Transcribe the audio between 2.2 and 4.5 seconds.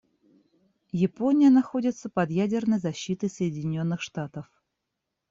ядерной защитой Соединенных Штатов.